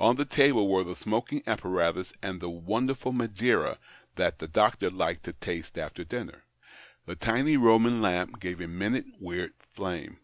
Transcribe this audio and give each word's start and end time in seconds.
On 0.00 0.16
the 0.16 0.24
table 0.24 0.66
were 0.68 0.82
the 0.82 0.96
smoking 0.96 1.44
apparatus 1.46 2.12
and 2.20 2.40
the 2.40 2.50
wonder 2.50 2.92
ful 2.92 3.12
Madeira 3.12 3.78
that 4.16 4.40
the 4.40 4.48
doctor 4.48 4.90
liked 4.90 5.22
to 5.26 5.32
taste 5.32 5.78
after 5.78 6.02
dinner. 6.02 6.42
The 7.04 7.14
tiny 7.14 7.56
Eoman 7.56 8.00
lamp 8.00 8.40
gave 8.40 8.60
a 8.60 8.66
minute 8.66 9.06
weird 9.20 9.52
flame. 9.74 10.18